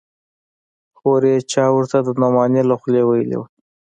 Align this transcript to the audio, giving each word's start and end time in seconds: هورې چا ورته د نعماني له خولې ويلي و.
هورې 0.99 1.33
چا 1.51 1.65
ورته 1.75 1.97
د 2.03 2.09
نعماني 2.21 2.61
له 2.69 2.75
خولې 2.81 3.03
ويلي 3.05 3.35
و. 3.37 3.43